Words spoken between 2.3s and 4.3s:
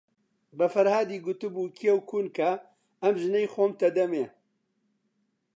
کە، ئەم ژنەی خۆمتە ئەدەمێ؟